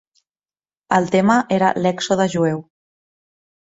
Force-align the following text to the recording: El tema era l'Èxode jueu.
El 0.97 1.11
tema 1.15 1.37
era 1.57 1.71
l'Èxode 1.83 2.29
jueu. 2.37 2.67